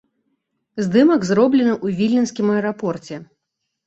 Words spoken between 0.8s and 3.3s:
Здымак зроблены ў віленскім аэрапорце.